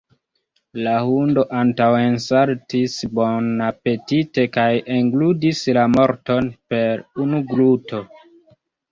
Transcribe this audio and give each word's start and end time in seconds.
La 0.85 0.91
hundo 1.07 1.41
antaŭensaltis 1.57 2.95
bonapetite 3.19 4.45
kaj 4.55 4.63
englutis 4.95 5.61
la 5.79 5.83
morton 5.97 6.49
per 6.73 7.05
unu 7.25 7.43
gluto. 7.53 8.01